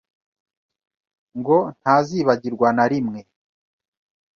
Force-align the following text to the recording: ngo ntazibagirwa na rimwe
ngo 1.39 1.57
ntazibagirwa 1.79 2.67
na 2.77 2.85
rimwe 2.91 3.19